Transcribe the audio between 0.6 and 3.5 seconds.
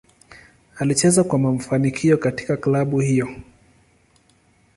Alicheza kwa kwa mafanikio katika klabu hiyo.